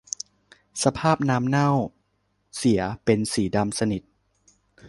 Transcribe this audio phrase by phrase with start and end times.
[0.83, 1.69] สภาพน้ำก็เน่า
[2.57, 4.03] เสียเป็นสีดำสนิท